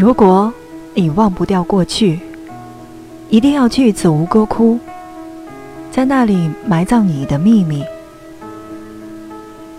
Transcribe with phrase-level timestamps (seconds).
[0.00, 0.50] 如果
[0.94, 2.18] 你忘不掉过去，
[3.28, 4.78] 一定要去子吴哥窟，
[5.90, 7.84] 在那里埋葬你的秘密。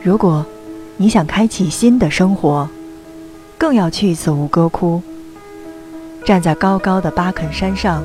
[0.03, 0.45] 如果
[0.95, 2.69] 你想开启新的生活，
[3.57, 5.01] 更要去子吴哥窟。
[6.23, 8.03] 站在高高的巴肯山上，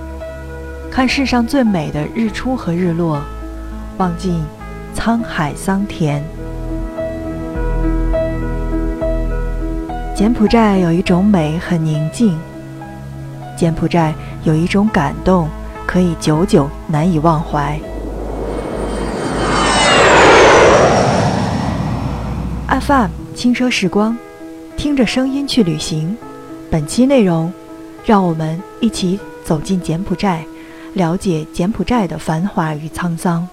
[0.90, 3.21] 看世上最美的日出和日落，
[3.98, 4.43] 望尽
[4.96, 6.25] 沧海桑田。
[10.16, 12.38] 柬埔寨有一种美，很宁静。
[13.54, 15.46] 柬埔寨有一种感动，
[15.86, 17.79] 可以久久难以忘怀。
[22.80, 24.16] FM 轻奢时光，
[24.74, 26.16] 听着声音去旅行。
[26.71, 27.52] 本期内容，
[28.07, 30.43] 让我们一起走进柬埔寨，
[30.94, 33.46] 了解柬埔寨的繁华与沧桑。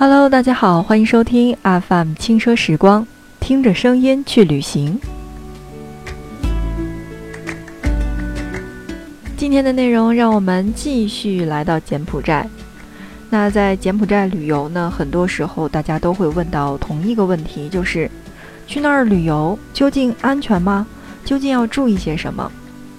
[0.00, 3.04] Hello，大家好，欢迎收听 FM 轻奢时光，
[3.40, 4.96] 听着声音去旅行。
[9.36, 12.48] 今天的内容，让我们继续来到柬埔寨。
[13.28, 18.08] 那在柬埔寨旅游呢，很多时候大家都会问到同一个问题，就是
[18.68, 20.86] 去那儿旅游究竟安全吗？
[21.24, 22.48] 究竟要注意些什么？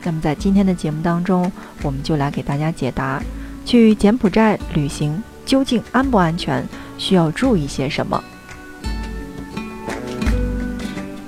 [0.03, 1.49] 那么在今天的节目当中，
[1.81, 3.23] 我们就来给大家解答：
[3.63, 6.67] 去柬埔寨旅行究竟安不安全？
[6.99, 8.23] 需要注意些什么？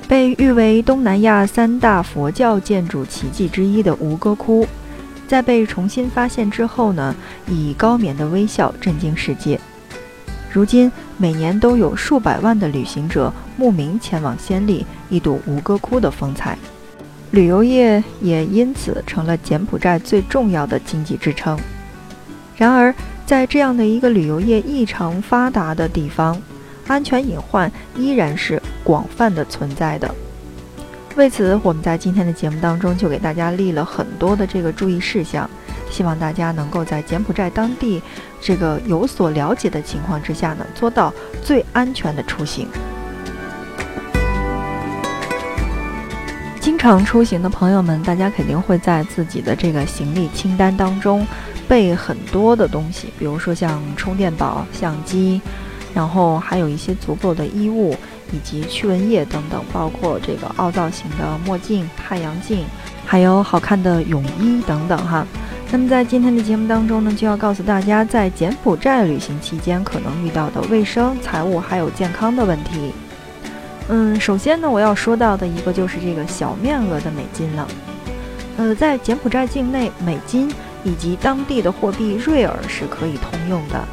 [0.08, 4.68] 被誉为东南亚三大佛教建筑奇迹之一的吴哥窟，
[5.26, 7.16] 在被重新发现之后呢，
[7.48, 9.58] 以高棉的微笑震惊世界。
[10.52, 16.58] 如今，每年都有数百万的旅行者慕名前往先历一睹吴哥窟的风采，
[17.32, 21.58] 旅游业也因此成了柬埔寨最重要的经济支撑。
[22.58, 22.94] 然而，
[23.32, 26.38] 在这样的一个旅游业异常发达的地方，
[26.86, 30.14] 安全隐患依然是广泛的存在的。
[31.16, 35.50] 为此，我们在今天的节目当中就给大家立了很多的这个注意事项，
[35.90, 38.02] 希望大家能够在柬埔寨当地
[38.42, 42.68] 这个有所了解的情况之下呢，做到最安全的出行。
[46.60, 51.26] 经常出行的朋友们，大家肯定会在自己的这个行李清单当中。
[51.72, 55.40] 备很多的东西，比如说像充电宝、相机，
[55.94, 57.96] 然后还有一些足够的衣物
[58.34, 62.66] 以及驱蚊液等等，包括这个凹造型的墨镜、太阳镜，
[63.06, 65.26] 还有好看的泳衣等等哈。
[65.72, 72.92] 那么在今天的节目当中呢，就要告诉大家，在柬埔寨旅行期间可能遇到的卫生、财务还有健康的问题。
[73.88, 77.66] 嗯，首先呢，我要说到的一个就是这个小面额的美金了。
[78.58, 80.54] 呃，在柬埔寨境内，美金。
[80.84, 83.84] 以及当地的货币瑞尔是可以通用的，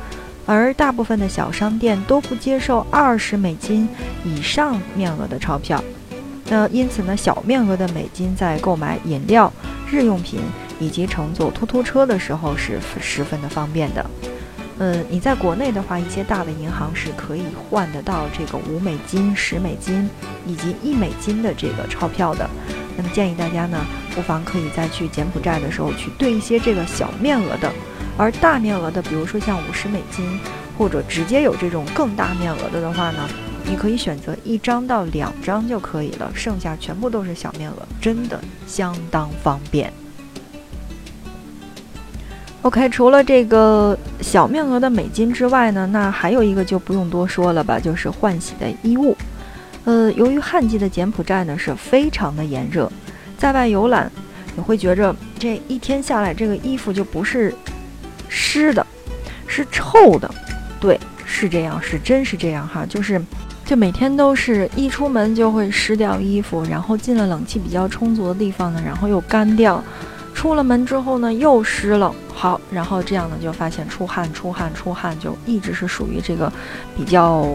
[0.47, 3.89] 而大部分的小商店都不接受二十美金
[4.25, 5.83] 以上面额的钞票。
[6.51, 9.53] 那因此呢，小面额的美金在购买饮料、
[9.91, 10.41] 日用品
[10.81, 14.05] 以及乘坐突突车的时候是十分的方便的。
[14.79, 20.09] 嗯，你在国内的话，一些大的银行是可以换得到这个五美金、十美金
[20.47, 22.49] 以及一美金的这个钞票的。
[22.99, 23.79] 那么建议大家呢，
[24.13, 27.73] 不妨可以在去柬埔寨的时候去兑一些这个小面额的，
[28.17, 30.27] 而大面额的，比如说像五十美金，
[30.77, 33.29] 或者直接有这种更大面额的的话呢，
[33.65, 39.93] 你可以选择一张到两张就可以了，剩下全部都是小面额，真的相当方便。
[42.63, 49.17] OK，除了这个小面额的美金之外呢，那还有一个就不用多说了吧，就是换洗的衣物。
[49.89, 52.93] 呃，由于旱季的柬埔寨呢是非常的炎热，
[53.39, 54.13] 在外游览，
[54.55, 57.55] 你会觉着这一天下来，这个衣服就不是
[58.29, 58.87] 湿的，
[59.47, 60.31] 是臭的。
[60.79, 63.19] 对，是这样，是真是这样哈，就是
[63.65, 69.83] 就每天都是一出门就会湿掉衣服，然后进了冷气比较充足的地方呢，然后又干掉，
[70.35, 72.15] 出了门之后呢又湿了。
[72.35, 76.53] 好，然后这样呢就发现出汗、出汗、出汗，就一直是属于这个
[76.95, 77.49] 比较。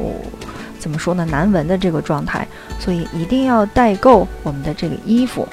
[0.83, 1.23] 怎么说呢？
[1.31, 2.45] 难闻的这个状态，
[2.77, 5.47] 所以一定要带够我们的这个衣服。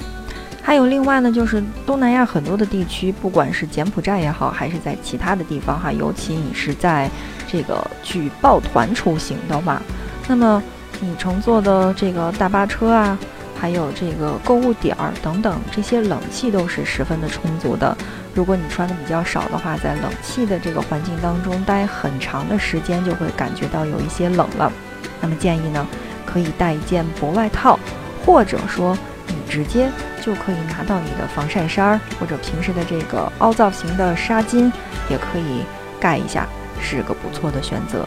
[0.61, 7.09] 还有另外呢，就是东南亚很多的地区，不管是柬埔寨也好，还是在其他的地方哈，尤其你是在
[7.47, 9.81] 这个去抱团出行的话，
[10.27, 10.61] 那么
[10.99, 13.17] 你乘坐的这个大巴车啊，
[13.57, 17.97] 还有这个购物点儿等等，这些冷气都是十分的充足的。
[18.35, 24.73] 如果你穿的比较少的话，在冷气的这个环境当中待很长的时间，就会感觉到有一些冷了。
[25.21, 25.87] 那么建议呢，
[26.25, 27.79] 可以带一件薄外套，
[28.25, 28.97] 或者说
[29.27, 29.91] 你直接
[30.23, 34.71] 就可以拿到你的防晒衫儿，或者平时的这个凹造型的纱巾，
[35.09, 35.65] 也可以
[36.01, 36.47] 盖一下，
[36.81, 38.07] 是个不错的选择。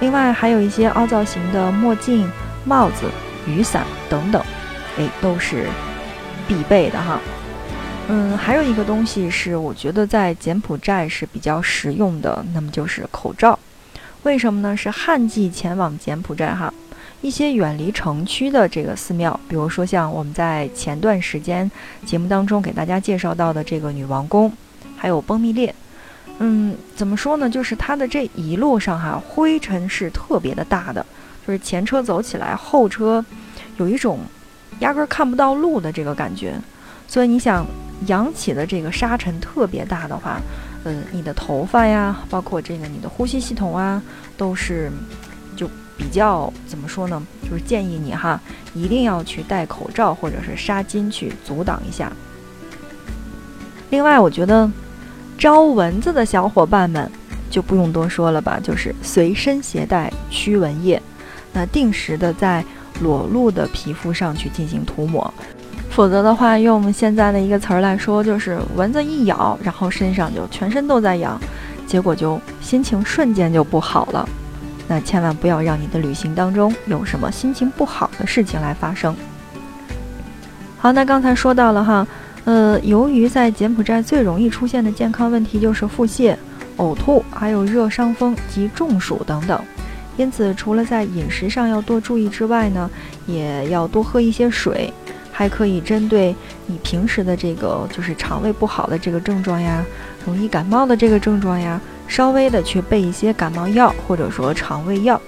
[0.00, 2.30] 另外还有一些凹造型的墨镜、
[2.64, 3.04] 帽子、
[3.46, 4.42] 雨伞等等，
[4.98, 5.66] 哎，都是
[6.48, 7.20] 必备的哈。
[8.08, 13.58] 嗯，还有一个东西是我觉得在柬埔寨是比较实用的，那么就是口罩。
[14.22, 14.76] 为什么呢？
[14.76, 16.72] 是旱季前往柬埔寨哈，
[17.22, 21.70] 一些远离城区的这个寺庙，比如说像我们在前段时间
[22.04, 24.52] 节目当中给大家介绍到的这个女王宫，
[24.96, 25.74] 还有崩密列。
[26.38, 27.48] 嗯，怎么说呢？
[27.48, 31.04] 就是它的这一路上哈，灰尘是特别的大的，
[31.46, 33.24] 就是前车走起来，后车
[33.78, 34.20] 有一种
[34.80, 36.54] 压根看不到路的这个感觉。
[37.08, 37.66] 所以你想
[38.06, 40.40] 扬起的这个沙尘特别大的话，
[40.84, 44.02] 嗯，你的头发呀，包括这个你的呼吸系统啊，
[44.36, 44.90] 都是
[45.56, 47.22] 就比较怎么说呢？
[47.42, 48.40] 就是建议你哈，
[48.74, 52.12] 一定要去戴口罩或者是纱巾去阻挡一下。
[53.90, 54.70] 另外，我觉得。
[55.38, 57.10] 招蚊子的小伙伴们
[57.48, 61.00] 就不用多说了吧，就是随身携带驱蚊液，
[61.54, 62.62] 那定时的在
[63.00, 65.32] 裸露的皮肤上去进行涂抹，
[66.00, 71.38] 否则的话，用我们现在的一个词儿来说，就是蚊子一咬，然后身上就全身都在痒，
[71.86, 74.26] 结果就心情瞬间就不好了。
[74.88, 79.14] 那千万不要让你的旅行当中有什么心情不好的事情来发生。
[80.78, 82.06] 好，那刚才说到了哈。
[82.46, 86.34] 呃，由于在柬埔寨最容易出现的健康问题就是腹泻、
[86.78, 89.62] 呕吐，还有热伤风及中暑等等，
[90.16, 92.90] 因此除了在饮食上要多注意之外呢，
[93.26, 94.90] 也要多喝一些水，
[95.40, 99.82] 还可以针对你平时的这个就是肠胃不好的这个症状呀，
[100.26, 105.18] 容易感冒的这个症状呀，稍微的去备一些感冒药或者说肠胃药。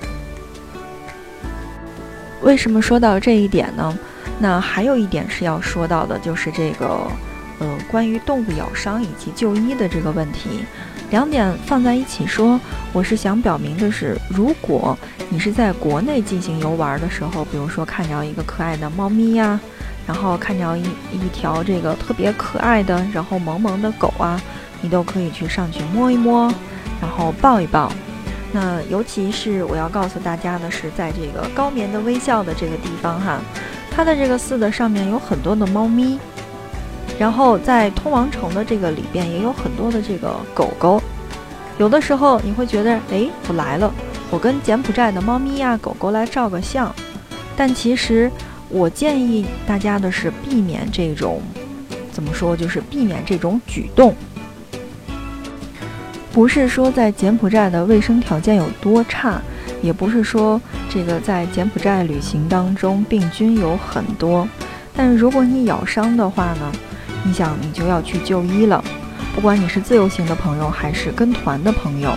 [2.42, 3.98] 为什么说到这一点呢？
[4.38, 7.10] 那还有一点是要说到的，就是这个，
[7.60, 10.62] 呃，关于动物咬伤以及就医的这个问题，
[11.08, 12.60] 两点放在一起说，
[12.92, 14.94] 我是想表明的是，如果
[15.30, 19.58] 你是在国内进行游玩的时候，比如说看着一个可爱的猫咪呀，
[20.06, 20.82] 然后看着一
[21.12, 24.40] 一条这个特别可爱的，然后萌萌的狗啊，
[24.80, 26.52] 你都可以去上去摸一摸，
[27.00, 27.90] 然后抱一抱。
[28.52, 33.40] 那尤其是我要告诉大家的是，在这个高棉的微笑的这个地方哈。
[33.94, 36.18] 它的这个寺的上面有很多的猫咪，
[37.18, 41.02] 然后在通王城的这个里边也有很多的这个狗狗。
[41.78, 43.92] 有的时候你会觉得，哎，我来了，
[44.30, 46.94] 我跟柬埔寨的猫咪呀、狗狗来照个相。
[47.56, 48.30] 但其实
[48.72, 51.40] 我建议大家的是避免这种，
[52.10, 54.14] 怎么说，就是避免这种举动。
[56.32, 59.40] 不是说在柬埔寨的卫生条件有多差。
[59.82, 64.46] 也不是说这个在柬埔寨旅行当中病菌有很多，
[64.94, 66.72] 但是如果你咬伤的话呢，
[67.24, 68.82] 你想你就要去就医了。
[69.34, 72.16] 不管你是自由行的朋友还是跟团的朋友，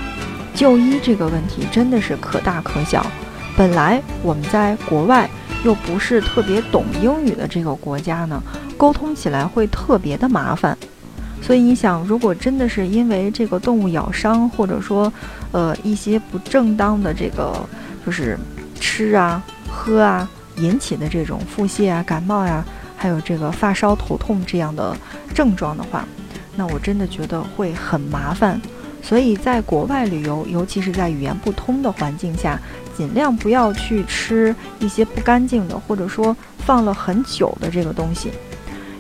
[0.54, 3.04] 就医这个问题真的是可大可小。
[3.58, 5.28] 本来我们在国外
[5.66, 8.42] 又不是特别懂英语的这个国家呢，
[8.78, 10.78] 沟通起来会特别的麻烦。
[11.42, 15.12] 所以你想，如果真的是因为这个动物咬伤，或者说，
[15.52, 17.68] 呃，一些不正当的这个
[18.06, 18.38] 就是
[18.80, 22.64] 吃啊、喝啊引起的这种腹泻啊、感冒呀，
[22.96, 24.96] 还有这个发烧、头痛这样的
[25.34, 26.06] 症状的话，
[26.56, 28.62] 那我真的觉得会很麻烦。
[29.02, 32.60] 所以在国外旅游，尤其是在语言不通的环境下，
[32.98, 38.32] 尽量不要去吃一些不干净的，或者说放了很久的这个东西。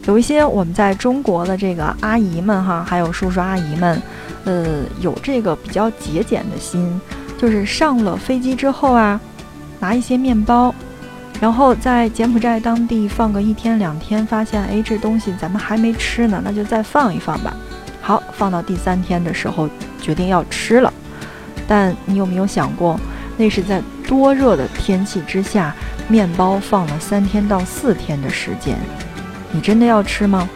[0.05, 3.99] 有一些我们在中国的这个阿姨们哈，还有叔叔阿姨们，
[4.43, 7.01] 呃，有这个比较节俭的心，
[7.39, 9.19] 就是上了飞机之后啊，
[9.79, 10.73] 拿一些面包，
[11.41, 17.51] 然后在柬埔寨当地放个一天两天，发现哎这东西咱们还没吃呢，那就再放一放吧。
[17.99, 19.67] 好，放到第三天的时候
[19.99, 20.93] 决定要吃了，
[21.67, 22.99] 但你有没有想过，
[23.37, 25.75] 那是在多热的天气之下，
[26.07, 28.77] 面包放了三天到四天的时间。
[29.51, 30.49] 你真的要吃吗？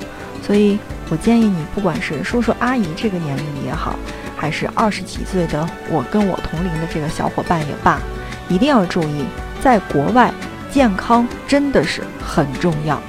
[0.46, 3.96] 所以我建议你，不管是叔叔阿姨这个年龄也好，
[4.36, 8.00] 还是二十几岁的我跟我同龄的这个小伙伴也罢，
[8.48, 9.26] 一定要注意，
[9.62, 10.34] 在国外
[10.72, 13.02] 健康真的是很重要。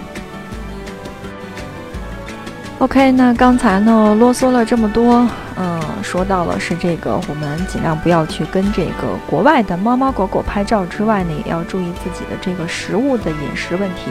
[2.79, 5.29] OK，那刚才呢啰嗦了这么多，
[5.63, 14.11] 嗯，说到了是这个，我们尽量不要去跟这个国外的猫猫狗狗拍照之外呢，也要注意自己的这个食物的饮食问题。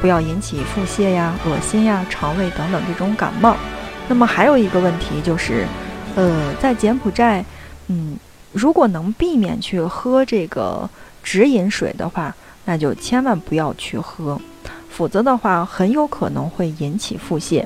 [0.00, 3.56] 不要引起腹泻呀、恶心呀、肠胃等等这种感冒。
[4.08, 5.66] 那么还有一个问题就是，
[6.14, 7.44] 呃，在柬埔寨，
[7.88, 8.16] 嗯，
[8.52, 10.88] 如果能避免去喝这个
[11.22, 12.34] 直饮水的话，
[12.64, 14.40] 那就千万不要去喝，
[14.88, 17.64] 否则的话很有可能会引起腹泻。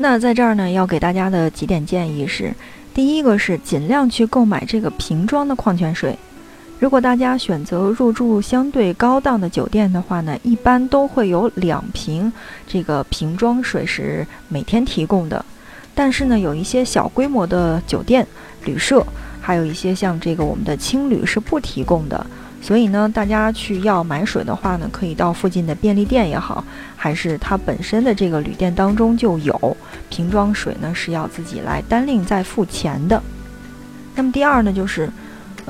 [0.00, 2.54] 那在这儿呢，要给大家的几点建议是：
[2.94, 6.16] 第一个是尽量去购买这个瓶装的矿泉水。
[6.78, 12.32] 如果大家选择入住相对高档的酒店的话呢，一般都会有两瓶
[12.64, 15.44] 这个瓶装水是每天提供的。
[15.96, 18.24] 但是呢，有一些小规模的酒店、
[18.64, 19.04] 旅社，
[19.40, 22.24] 还有一些像这个我们的青旅是不提供的。
[22.60, 26.64] 所以呢，大家去要买水的话呢，可以到附近的便利店也好，
[26.96, 29.76] 还是它本身的这个旅店当中就有
[30.08, 33.22] 瓶装水呢，是要自己来单另再付钱的。
[34.14, 35.10] 那么第二呢，就是。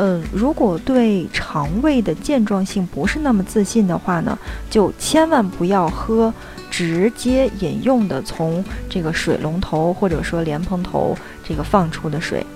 [0.00, 4.38] 嗯，如果对肠胃的健壮性不是那么自信的话呢，
[4.70, 6.32] 就千万不要喝
[6.70, 12.46] 直接饮用的从这个水龙头或者说莲蓬头这个放出的水。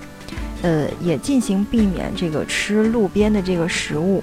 [0.62, 4.22] 呃，也进行避免这个吃路边的这个食物，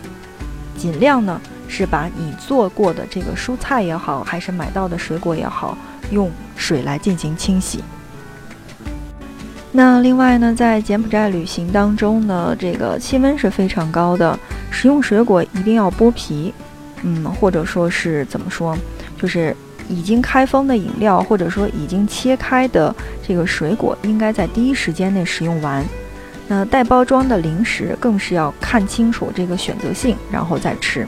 [0.78, 5.78] 尽量呢是把你做过的这个蔬菜也好，还是买到的水果也好，
[6.12, 7.84] 用水来进行清洗。
[9.72, 14.38] 那另外呢，在柬埔寨旅行当中呢，这个气温是非常高的，
[14.72, 16.52] 食用水果一定要剥皮，
[17.04, 18.76] 嗯，或者说是怎么说，
[19.22, 19.56] 就是
[19.88, 22.96] 已经开封的饮料，或者说已经切开的
[23.28, 25.86] 这个水果，应该在第一时间内食用完。
[26.52, 31.08] 那带包装的零食更是要看清楚这个选择性，然后再吃。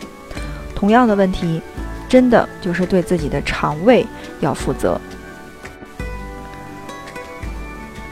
[0.75, 1.59] 同样的问题，
[2.07, 4.05] 真的就是对自己的肠胃
[4.39, 5.01] 要负责。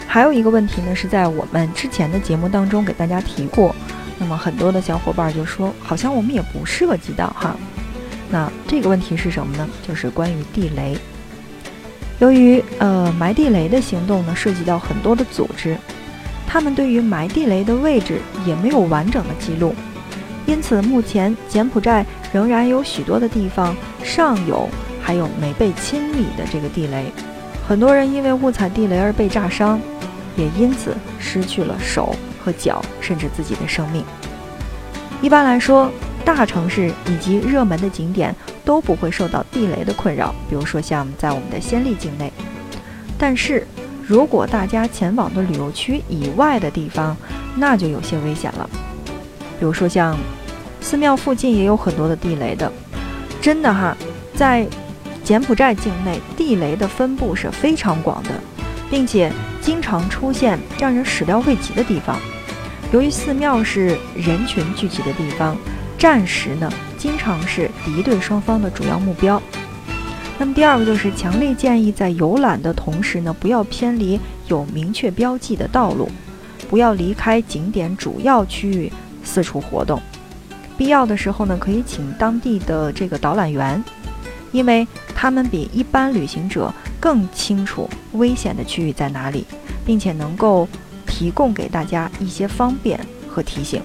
[0.07, 3.75] 还有一个问题呢，是在我们之前的节目当中给大家提过，
[4.17, 7.55] 那么很多的小伙伴就说，好像我们也不涉及到哈。
[8.31, 9.69] 那这个问题是什么呢？
[9.87, 10.97] 就是关于地雷。
[12.17, 15.77] 由于呃埋地雷的行动呢，涉及到很多的组织，
[16.51, 19.75] 他们对于埋地雷的位置也没有完整的记录，
[20.47, 22.03] 因此目前柬埔寨
[22.33, 24.67] 仍然有许多的地方尚有
[24.99, 27.05] 还有没被清理的这个地雷，
[27.67, 29.79] 很多人因为误踩地雷而被炸伤。
[30.37, 34.05] 也因此失去了手和脚，甚至自己的生命。
[35.21, 35.91] 一般来说，
[36.23, 42.31] 大城市以及热门的景点都不会受到地雷的困扰，比如说像在我们的暹粒境内。
[43.17, 43.67] 但是，
[44.09, 47.15] 如果大家前往的旅游区以外的地方，
[47.55, 48.67] 那就有些危险了。
[49.59, 50.17] 比如说像
[50.81, 52.71] 寺庙附近也有很多的地雷的，
[53.39, 53.95] 真的哈，
[54.33, 54.67] 在
[55.23, 58.31] 柬埔寨境内地雷的分布是非常广的，
[58.89, 59.31] 并且。
[59.61, 62.17] 经常出现让人始料未及的地方。
[62.91, 65.55] 由于寺庙是人群聚集的地方，
[65.97, 69.39] 战时呢经常是敌对双方的主要目标。
[70.39, 76.09] 那么第二个就是强烈建议在游览的同时呢，不要偏离有明确标记的道路，
[76.69, 78.91] 不要离开景点主要区域
[79.23, 80.01] 四处活动。
[80.77, 83.83] 必要的时候呢，可以请当地的这个导览员，
[84.53, 86.73] 因为他们比一般旅行者。
[87.01, 89.45] 更清楚危险的区域在哪里，
[89.85, 90.67] 并且能够
[91.07, 93.81] 提供给大家一些方便和提醒。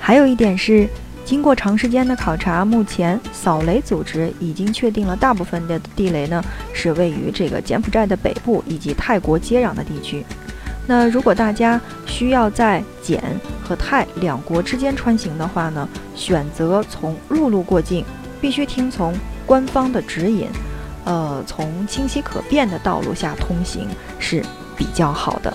[0.00, 0.88] 还有一点是，
[1.24, 10.24] 经过长时间的考察，目前扫雷组织已经确定了大部分的地雷呢是位于这个柬埔寨的北部以及泰国接壤的地区。
[10.86, 13.22] 那如果大家需要在柬
[13.62, 18.04] 和泰两国之间穿行的话呢，选择从陆路过境，
[18.38, 19.14] 必须听从
[19.46, 20.46] 官方的指引。
[21.06, 23.88] 呃，从清晰可辨的道路下通行
[24.18, 24.42] 是
[24.76, 25.54] 比较好的。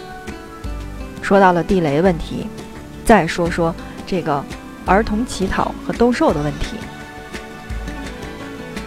[1.22, 2.48] 说到了地雷问题，
[3.06, 3.74] 再说说
[4.06, 4.44] 这个
[4.90, 6.76] 儿童乞讨和兜售的问题。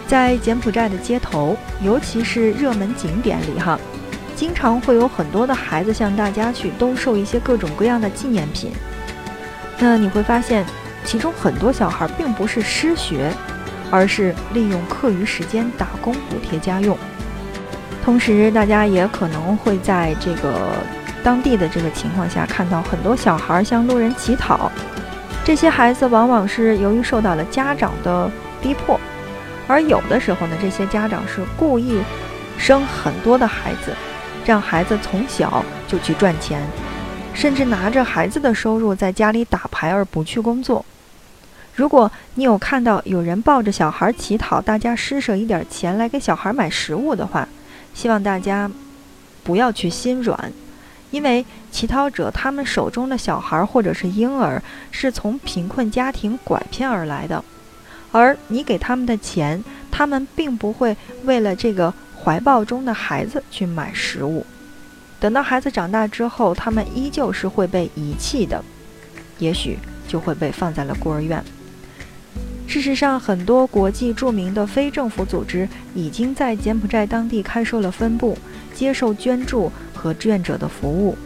[0.05, 3.79] 在柬埔寨的街头，尤其是热门景点里，哈，
[4.35, 8.71] 经常会有很多的孩子向大家去兜售一些各种各样的纪念品。
[9.79, 10.65] 那你会发现，
[11.05, 13.31] 其中很多小孩并不是失学。
[13.91, 16.97] 而是利用课余时间打工补贴家用，
[18.03, 20.71] 同时大家也可能会在这个
[21.23, 24.71] 当地的这个情况下看到很多小孩向路人乞讨，
[25.45, 28.31] 这些孩子往往是由于受到了家长的
[28.61, 28.97] 逼迫，
[29.67, 31.99] 而有的时候呢，这些家长是故意
[32.57, 33.93] 生很多的孩子，
[34.45, 36.65] 让孩子从小就去赚钱，
[37.33, 40.85] 甚至拿着孩子的收入在家里打牌而不去工作。
[41.75, 47.45] 如果你有看到有人抱着小孩乞讨，大家施舍一点钱来给小孩买食物的话，
[47.93, 48.71] 希望大家
[49.43, 50.53] 不要去心软，
[51.13, 57.45] 因为乞讨者他们手中的小孩或者是婴儿是从贫困家庭拐骗而来的，
[58.11, 64.43] 而你给他们的钱，他们并不会为了这个怀抱中的孩子去买食物。
[65.19, 68.63] 等到孩子长大之后，他们依旧是会被遗弃的，
[69.37, 69.77] 也许
[70.07, 71.43] 就会被放在了孤儿院。
[72.65, 78.35] 事实上，很多国际著名的非政府组织已经在柬埔寨当地开设了分部，
[78.73, 79.71] 接受捐助
[80.03, 81.17] 和志愿者的服务，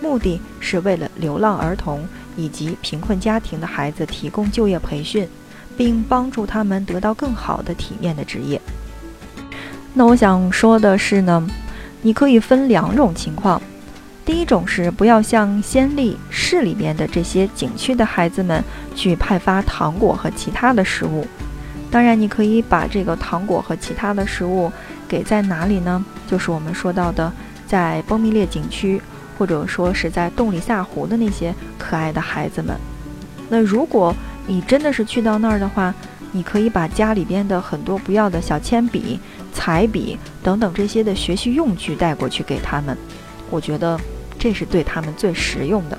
[0.00, 5.28] 目的是为了流浪儿童以及贫困家庭的孩子提供就业培训，
[5.76, 8.58] 并帮助他们得到更好的体面的职业。
[9.92, 11.46] 那我想说的是呢。
[12.02, 13.60] 你可以分两种情况，
[14.24, 18.64] 第一种是不要像先例市里面的这些景区的孩子们
[18.94, 21.26] 去派发糖果和其他的食物。
[21.90, 24.72] 当然，你可以把这个糖果和其他的食物
[25.06, 26.02] 给在哪里呢？
[26.26, 27.30] 就是我们说到的，
[27.70, 29.00] 在崩密列景区，
[29.38, 32.76] 或者说是在洞里萨湖的那些可爱的孩子们。
[33.48, 34.12] 那如果
[34.48, 35.94] 你真的是去到那儿的话，
[36.32, 39.20] 你可以把家里边的很多不要的小铅笔。
[39.52, 42.96] 彩笔等等这些的学习用具带过去给他们，
[43.50, 43.98] 我觉得
[44.38, 45.98] 这是对他们最实用的。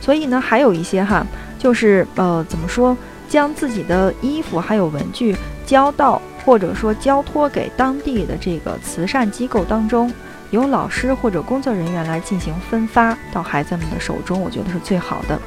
[0.00, 1.24] 所以呢，还有一些哈，
[1.58, 2.96] 就是呃，怎么说，
[3.28, 5.36] 将自己的衣服还有文具
[5.66, 10.10] 交到或者说交托给当地的这个慈善机构当中，
[10.50, 15.40] 由老师或者工作人员来进行分发到孩子们的手中，我觉得是最好的。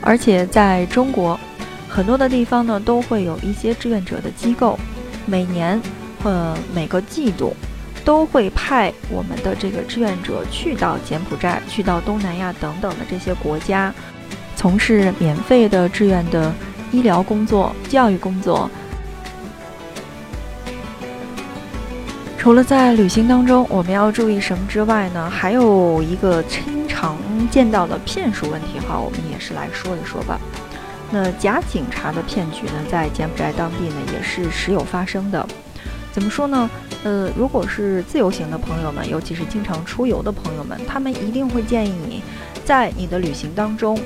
[0.00, 1.38] 而且在中国，
[1.88, 4.78] 很多的地方呢，都会有一些志愿者的机构，
[5.26, 5.80] 每年。
[6.24, 7.52] 呃，每个季度
[8.04, 13.92] 都会派我们的这个志愿者去到柬埔寨、去到东南亚等等的这些国家，
[14.54, 16.54] 从事免费的志愿的
[16.92, 18.70] 医疗工作、教育工作。
[22.42, 25.30] 除了在旅行当中我们要注意什么之外呢？
[25.30, 27.16] 还有一个经常
[27.48, 30.40] 见到的骗术问题哈，我们也是来说一说吧。
[31.12, 35.46] 那假警察的骗局呢，在柬埔寨当地呢也是时有发生的。
[36.10, 36.68] 怎么说呢？
[37.04, 42.24] 呃，如果是自由行的朋友们，尤其是经常出游的朋友们，他们一定会建议你，
[42.64, 43.98] 在你的旅行当中，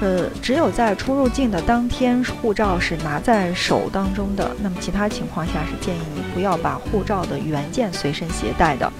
[0.00, 4.50] 呃，只有在出入境的当天，护照是拿在手当中的。
[4.62, 8.92] 那么其他情况下是建议你不要把护照的原件随身携带的。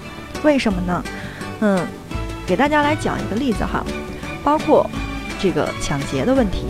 [0.43, 1.03] 为什么呢？
[1.61, 1.85] 嗯，
[2.45, 3.85] 给大家来讲一个例子哈，
[4.43, 4.89] 包括
[5.39, 6.65] 这个抢劫的问题。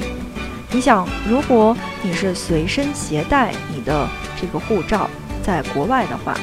[0.71, 4.07] 你想，如果你是随身携带你的
[4.39, 5.09] 这个护照，
[5.43, 6.35] 在国外的话，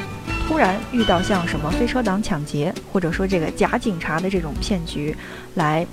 [0.50, 5.16] 突然遇到像什么飞车党抢劫，或者说这个假警察的这种骗局，
[5.54, 5.86] 来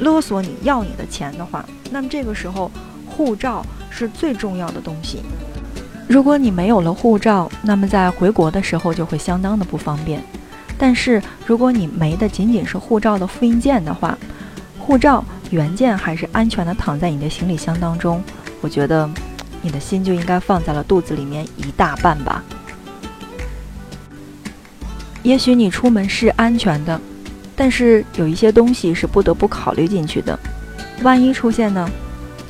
[0.00, 2.68] 勒索你要你的钱的话，那么这个时候
[3.06, 5.20] 护照是最重要的东西。
[6.08, 10.20] 如果你没有了护照，那么在回国的时候就会相当的不方便。
[10.76, 14.18] 但是如果你没的仅仅是护照的复印件的话，
[14.76, 18.20] 护照原件还是安全的躺在你的行李箱当中，
[18.60, 19.08] 我觉得。
[19.62, 22.44] 你的心就应该放在了肚子里面一大半吧。
[25.24, 27.00] 也许你出门是安全的，
[27.56, 30.38] 但是有一些东西是不得不考虑进去的。
[31.02, 31.90] 万一出现呢？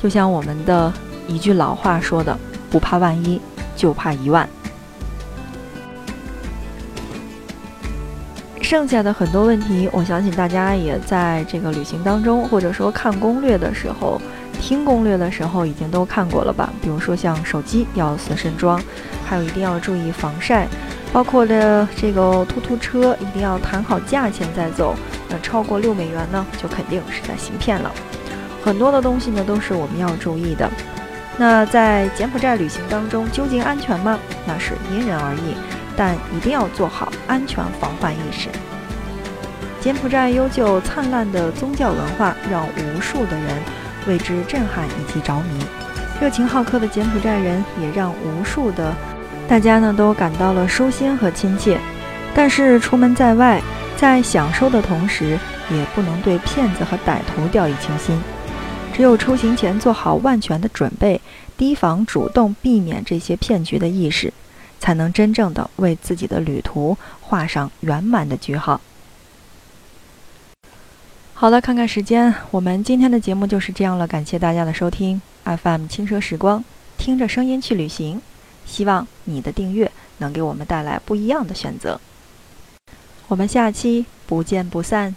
[0.03, 0.91] 就像我们的
[1.25, 2.37] 一句老话说的
[2.69, 3.39] ：“不怕万一，
[3.77, 4.47] 就怕一万。”
[8.61, 14.21] 剩下的很多问题，我相信大家也在这个旅行当中，或者说看攻略的时候。
[14.61, 16.71] 听攻略的时候已经都看过了吧？
[16.81, 18.81] 比如说像手机要随身装，
[19.25, 20.67] 还有一定要注意防晒，
[21.15, 24.93] 包括的这个突突车一定要谈好价钱再走。
[25.29, 27.89] 那超过六美元呢，就肯定是在行骗了。
[28.61, 30.69] 很多的东西呢都是我们要注意的。
[31.37, 34.19] 那在柬埔寨旅行当中究竟安全吗？
[34.45, 35.55] 那是因人而异，
[35.95, 38.49] 但一定要做好安全防范意识。
[39.79, 43.57] 柬埔寨悠久灿烂的宗教文化让无数的人。
[44.05, 45.65] 为之震撼以及着迷，
[46.19, 48.93] 热情好客的柬埔寨人也让无数的
[49.47, 51.79] 大家呢都感到了舒心和亲切。
[52.33, 53.61] 但是出门在外，
[53.95, 55.39] 在享受的同时，
[55.71, 58.19] 也不能对骗子和歹徒掉以轻心。
[58.93, 61.21] 只有出行前做好万全的准备，
[61.57, 64.33] 提防主动避免这些骗局的意识，
[64.79, 68.81] 才能真正的为自己的旅途画上圆满的句号。
[71.33, 74.07] 好了，看看时间，我们今天的节目就是这样了。
[74.07, 76.63] 感谢大家的收听，FM 轻奢时光，
[76.97, 78.21] 听着声音去旅行。
[78.65, 81.99] 希望你的订阅能给我们带来不一样的选择。
[83.27, 85.15] 我们下期不见不散。